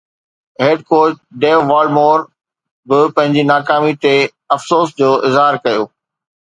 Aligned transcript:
head 0.63 0.77
coach 0.91 1.13
Dav 1.41 1.59
Whatmore 1.71 2.17
به 2.87 2.99
پنهنجي 3.15 3.43
ناڪامي 3.53 3.93
تي 4.03 4.15
افسوس 4.55 4.87
جو 4.99 5.09
اظهار 5.27 5.63
ڪيو 5.65 5.83